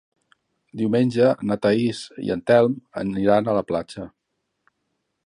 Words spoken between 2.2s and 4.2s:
i en Telm aniran a la platja.